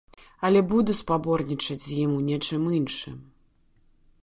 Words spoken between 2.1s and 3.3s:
у нечым іншым.